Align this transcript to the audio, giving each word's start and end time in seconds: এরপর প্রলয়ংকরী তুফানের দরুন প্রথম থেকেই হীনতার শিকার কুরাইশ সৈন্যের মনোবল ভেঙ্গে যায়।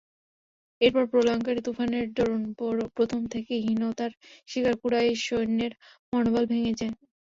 এরপর 0.81 1.03
প্রলয়ংকরী 1.11 1.61
তুফানের 1.63 2.05
দরুন 2.17 2.43
প্রথম 2.97 3.21
থেকেই 3.33 3.61
হীনতার 3.65 4.11
শিকার 4.47 4.75
কুরাইশ 4.81 5.17
সৈন্যের 5.27 5.73
মনোবল 6.13 6.43
ভেঙ্গে 6.51 6.73
যায়। 6.79 6.93